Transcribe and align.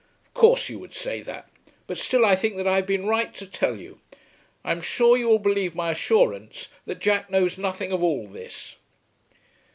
"Of 0.25 0.33
course 0.33 0.67
you 0.67 0.79
would 0.79 0.95
say 0.95 1.21
that; 1.21 1.47
but 1.85 1.95
still 1.95 2.25
I 2.25 2.35
think 2.35 2.57
that 2.57 2.67
I 2.67 2.77
have 2.77 2.87
been 2.87 3.05
right 3.05 3.31
to 3.35 3.45
tell 3.45 3.75
you. 3.77 3.99
I 4.63 4.71
am 4.71 4.81
sure 4.81 5.15
you 5.15 5.27
will 5.27 5.37
believe 5.37 5.75
my 5.75 5.91
assurance 5.91 6.69
that 6.87 6.97
Jack 6.97 7.29
knows 7.29 7.59
nothing 7.59 7.91
of 7.91 8.01
all 8.01 8.25
this." 8.25 8.77